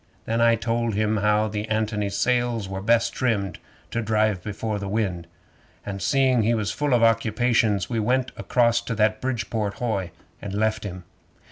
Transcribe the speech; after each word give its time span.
Then 0.25 0.41
I 0.41 0.55
told 0.55 0.95
him 0.95 1.17
how 1.17 1.47
the 1.47 1.69
ANTONY's 1.69 2.17
sails 2.17 2.67
was 2.67 2.83
best 2.85 3.13
trimmed 3.13 3.59
to 3.91 4.01
drive 4.01 4.41
before 4.41 4.79
the 4.79 4.87
wind, 4.87 5.27
and 5.85 6.01
seeing 6.01 6.41
he 6.41 6.55
was 6.55 6.71
full 6.71 6.95
of 6.95 7.03
occupations 7.03 7.87
we 7.87 7.99
went 7.99 8.31
acrost 8.35 8.87
to 8.87 8.95
that 8.95 9.21
Bridport 9.21 9.75
hoy, 9.75 10.09
and 10.41 10.55
left 10.55 10.85
him. 10.85 11.03